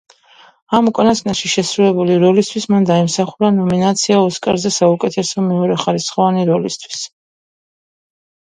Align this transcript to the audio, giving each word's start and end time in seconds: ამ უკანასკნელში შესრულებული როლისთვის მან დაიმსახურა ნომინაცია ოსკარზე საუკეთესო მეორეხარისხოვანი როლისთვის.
ამ 0.77 0.87
უკანასკნელში 0.91 1.49
შესრულებული 1.55 2.15
როლისთვის 2.23 2.65
მან 2.75 2.87
დაიმსახურა 2.91 3.51
ნომინაცია 3.59 4.17
ოსკარზე 4.31 4.73
საუკეთესო 4.79 5.45
მეორეხარისხოვანი 5.51 6.49
როლისთვის. 6.53 7.05